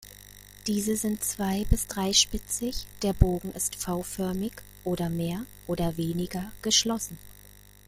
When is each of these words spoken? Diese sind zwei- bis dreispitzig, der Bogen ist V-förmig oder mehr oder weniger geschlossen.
Diese 0.65 0.97
sind 0.97 1.23
zwei- 1.23 1.63
bis 1.65 1.85
dreispitzig, 1.85 2.87
der 3.03 3.13
Bogen 3.13 3.51
ist 3.51 3.75
V-förmig 3.75 4.53
oder 4.83 5.09
mehr 5.11 5.45
oder 5.67 5.95
weniger 5.95 6.51
geschlossen. 6.63 7.19